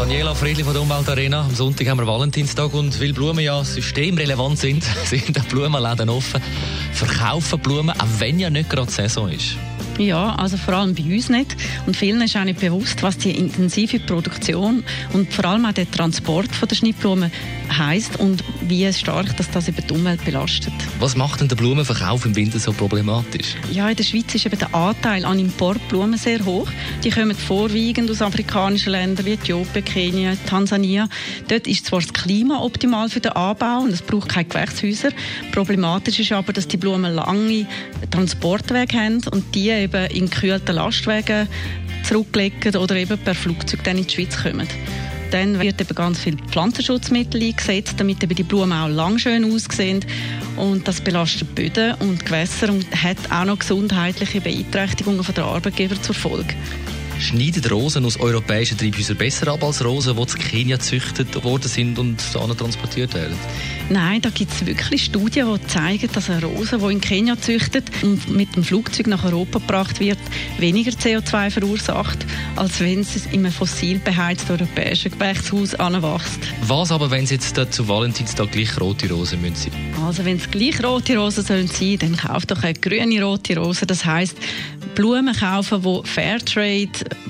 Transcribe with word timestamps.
Daniela 0.00 0.34
Friedli 0.34 0.64
von 0.64 0.72
der 0.72 0.80
Umweltarena. 0.80 1.42
Am 1.42 1.54
Sonntag 1.54 1.86
haben 1.88 1.98
wir 1.98 2.06
Valentinstag 2.06 2.72
und 2.72 2.98
weil 3.02 3.12
Blumen 3.12 3.44
ja 3.44 3.62
systemrelevant 3.62 4.58
sind, 4.58 4.82
sind 5.04 5.36
die 5.36 5.40
Blumenläden 5.40 6.08
offen. 6.08 6.40
Verkaufen 6.94 7.60
Blumen, 7.60 7.90
auch 7.90 8.06
wenn 8.18 8.38
ja 8.38 8.48
nicht 8.48 8.70
gerade 8.70 8.90
Saison 8.90 9.28
ist. 9.28 9.56
Ja, 10.00 10.34
also 10.36 10.56
vor 10.56 10.74
allem 10.74 10.94
bei 10.94 11.02
uns 11.02 11.28
nicht. 11.28 11.54
Und 11.84 11.94
vielen 11.94 12.22
ist 12.22 12.34
auch 12.34 12.44
nicht 12.44 12.58
bewusst, 12.58 13.02
was 13.02 13.18
die 13.18 13.32
intensive 13.32 14.00
Produktion 14.00 14.82
und 15.12 15.30
vor 15.30 15.44
allem 15.44 15.66
auch 15.66 15.72
der 15.72 15.90
Transport 15.90 16.54
von 16.54 16.68
der 16.68 16.76
Schnittblumen 16.76 17.30
heisst 17.76 18.18
und 18.18 18.42
wie 18.62 18.90
stark 18.94 19.36
dass 19.36 19.50
das 19.50 19.68
eben 19.68 19.86
die 19.86 19.92
Umwelt 19.92 20.24
belastet. 20.24 20.72
Was 20.98 21.16
macht 21.16 21.40
denn 21.40 21.48
der 21.48 21.56
Blumenverkauf 21.56 22.24
im 22.24 22.34
Winter 22.34 22.58
so 22.58 22.72
problematisch? 22.72 23.56
Ja, 23.70 23.90
in 23.90 23.96
der 23.96 24.04
Schweiz 24.04 24.34
ist 24.34 24.46
eben 24.46 24.58
der 24.58 24.74
Anteil 24.74 25.24
an 25.26 25.38
Importblumen 25.38 26.18
sehr 26.18 26.44
hoch. 26.46 26.68
Die 27.04 27.10
kommen 27.10 27.36
vorwiegend 27.36 28.10
aus 28.10 28.22
afrikanischen 28.22 28.92
Ländern 28.92 29.26
wie 29.26 29.32
Äthiopien, 29.34 29.84
Kenia, 29.84 30.32
Tansania. 30.46 31.08
Dort 31.48 31.66
ist 31.66 31.86
zwar 31.86 32.00
das 32.00 32.12
Klima 32.12 32.60
optimal 32.60 33.10
für 33.10 33.20
den 33.20 33.32
Anbau 33.32 33.80
und 33.80 33.92
es 33.92 34.00
braucht 34.00 34.30
keine 34.30 34.46
Gewächshäuser. 34.46 35.10
Problematisch 35.52 36.20
ist 36.20 36.32
aber, 36.32 36.54
dass 36.54 36.66
die 36.66 36.78
Blumen 36.78 37.14
lange 37.14 37.66
Transportwege 38.10 38.96
haben 38.98 39.20
und 39.30 39.54
die 39.54 39.89
eben 39.94 40.10
in 40.16 40.30
gekühlten 40.30 40.74
Lastwagen 40.74 41.48
zurücklegen 42.04 42.76
oder 42.76 42.96
eben 42.96 43.18
per 43.18 43.34
Flugzeug 43.34 43.84
dann 43.84 43.98
in 43.98 44.06
die 44.06 44.14
Schweiz 44.14 44.42
kommen. 44.42 44.68
Dann 45.30 45.60
wird 45.60 45.80
eben 45.80 45.94
ganz 45.94 46.18
viel 46.18 46.36
Pflanzenschutzmittel 46.36 47.40
eingesetzt, 47.42 47.94
damit 47.98 48.22
eben 48.22 48.34
die 48.34 48.42
Blumen 48.42 48.72
auch 48.72 48.88
lang 48.88 49.18
schön 49.18 49.52
aussehen. 49.52 50.04
Und 50.56 50.88
das 50.88 51.00
belastet 51.00 51.54
Böden 51.54 51.94
und 52.00 52.24
Gewässer 52.24 52.68
und 52.70 52.84
hat 53.00 53.18
auch 53.30 53.44
noch 53.44 53.60
gesundheitliche 53.60 54.40
Beeinträchtigungen 54.40 55.22
von 55.22 55.34
der 55.34 55.44
Arbeitgeber 55.44 56.00
zur 56.02 56.16
Folge. 56.16 56.54
Schneiden 57.20 57.62
Rosen 57.70 58.06
aus 58.06 58.18
europäischen 58.18 58.78
Treibhäusern 58.78 59.16
besser 59.16 59.48
ab 59.48 59.62
als 59.62 59.84
Rosen, 59.84 60.16
die 60.16 60.22
in 60.22 60.38
Kenia 60.38 60.76
gezüchtet 60.76 61.44
worden 61.44 61.68
sind 61.68 61.98
und 61.98 62.18
dahin 62.34 62.56
transportiert 62.56 63.12
werden? 63.14 63.36
Nein, 63.90 64.22
da 64.22 64.30
gibt 64.30 64.52
es 64.52 64.64
wirklich 64.64 65.04
Studien, 65.04 65.46
die 65.54 65.66
zeigen, 65.66 66.08
dass 66.12 66.30
eine 66.30 66.44
Rose, 66.44 66.78
die 66.78 66.92
in 66.92 67.00
Kenia 67.00 67.38
züchtet 67.38 67.90
und 68.02 68.30
mit 68.30 68.56
dem 68.56 68.64
Flugzeug 68.64 69.06
nach 69.06 69.24
Europa 69.24 69.58
gebracht 69.58 70.00
wird, 70.00 70.18
weniger 70.58 70.92
CO2 70.92 71.50
verursacht, 71.50 72.24
als 72.56 72.80
wenn 72.80 73.00
es 73.00 73.26
in 73.26 73.40
einem 73.40 73.52
fossil 73.52 73.98
beheizten 73.98 74.52
europäischen 74.52 75.12
Gewächshaus 75.12 75.74
anwächst. 75.74 76.38
Was 76.62 76.90
aber, 76.90 77.10
wenn 77.10 77.24
es 77.24 77.30
jetzt 77.30 77.60
zu 77.70 77.88
Valentinstag 77.88 78.52
gleich 78.52 78.80
rote 78.80 79.10
Rosen 79.10 79.42
müssen 79.42 79.56
sein? 79.56 79.72
Also 80.06 80.24
wenn 80.24 80.36
es 80.36 80.50
gleich 80.50 80.82
rote 80.82 81.18
Rosen 81.18 81.44
sollen 81.44 81.68
sein, 81.68 81.98
dann 81.98 82.16
kauft 82.16 82.50
doch 82.50 82.62
eine 82.62 82.74
grüne 82.74 83.22
rote 83.22 83.56
Rose. 83.56 83.86
Das 83.86 84.04
heißt 84.04 84.36
Blumen 84.94 85.34
kaufen, 85.34 85.82
die 85.82 86.08
Fairtrade 86.08 86.88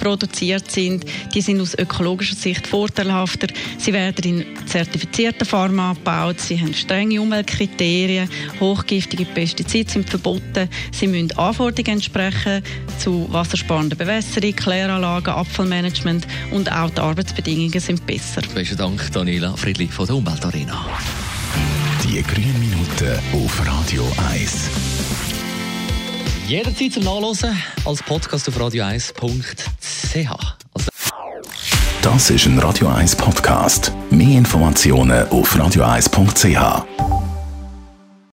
produziert 0.00 0.70
sind. 0.70 1.04
Die 1.34 1.40
sind 1.40 1.60
aus 1.60 1.74
ökologischer 1.78 2.34
Sicht 2.34 2.66
vorteilhafter. 2.66 3.48
Sie 3.78 3.92
werden 3.92 4.24
in 4.24 4.66
zertifizierter 4.66 5.44
Form 5.44 5.78
angebaut. 5.78 6.40
Sie 6.40 6.58
haben 6.60 6.74
strenge 6.74 7.20
Umweltkriterien. 7.20 8.28
Hochgiftige 8.60 9.24
Pestizide 9.24 9.90
sind 9.90 10.10
verboten. 10.10 10.68
Sie 10.90 11.06
müssen 11.06 11.36
Anforderungen 11.38 11.98
entsprechen 11.98 12.62
zu 12.98 13.28
wassersparender 13.30 13.96
Bewässerung, 13.96 14.54
Kläranlagen, 14.54 15.34
Abfallmanagement 15.34 16.26
und 16.50 16.70
auch 16.70 16.90
die 16.90 17.00
Arbeitsbedingungen 17.00 17.80
sind 17.80 18.04
besser. 18.06 18.42
Besten 18.54 18.76
Dank, 18.76 19.10
Daniela 19.12 19.56
Friedli 19.56 19.88
von 19.88 20.06
der 20.06 20.16
Umweltarena. 20.16 20.86
Die 22.04 22.22
grünen 22.22 22.58
Minuten 22.58 23.18
auf 23.32 23.66
Radio 23.66 24.10
1. 24.30 25.31
Jederzeit 26.52 26.92
zum 26.92 27.04
Nachlesen 27.04 27.56
als 27.86 28.02
Podcast 28.02 28.46
auf 28.46 28.58
radio1.ch. 28.58 30.28
Also 30.74 30.90
das 32.02 32.28
ist 32.28 32.44
ein 32.44 32.58
Radio 32.58 32.88
1 32.88 33.16
Podcast. 33.16 33.90
Mehr 34.10 34.36
Informationen 34.36 35.26
auf 35.30 35.56
radio1.ch. 35.56 37.21